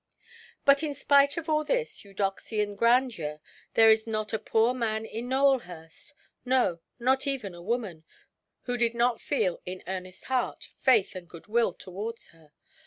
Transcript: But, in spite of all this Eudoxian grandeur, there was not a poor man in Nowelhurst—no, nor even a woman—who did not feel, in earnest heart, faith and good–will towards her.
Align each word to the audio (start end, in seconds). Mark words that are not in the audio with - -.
But, 0.65 0.81
in 0.81 0.95
spite 0.95 1.37
of 1.37 1.47
all 1.47 1.63
this 1.63 2.03
Eudoxian 2.03 2.75
grandeur, 2.75 3.39
there 3.75 3.89
was 3.89 4.07
not 4.07 4.33
a 4.33 4.39
poor 4.39 4.73
man 4.73 5.05
in 5.05 5.29
Nowelhurst—no, 5.29 6.79
nor 6.97 7.17
even 7.25 7.53
a 7.53 7.61
woman—who 7.61 8.77
did 8.77 8.95
not 8.95 9.21
feel, 9.21 9.61
in 9.63 9.83
earnest 9.85 10.23
heart, 10.25 10.69
faith 10.79 11.15
and 11.15 11.29
good–will 11.29 11.73
towards 11.73 12.29
her. 12.29 12.51